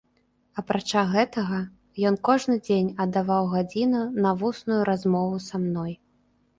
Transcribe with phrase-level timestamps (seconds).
[0.61, 1.59] Апрача гэтага,
[2.11, 5.91] ён кожны дзень аддаваў гадзіну на вусную размову са мною.